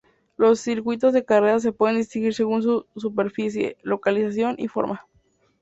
Los 0.35 0.59
circuitos 0.59 1.13
de 1.13 1.25
carreras 1.25 1.61
se 1.61 1.73
pueden 1.73 1.97
distinguir 1.97 2.33
según 2.33 2.63
su 2.63 2.87
superficie, 2.95 3.77
localización 3.83 4.55
y 4.57 4.67
forma. 4.67 5.05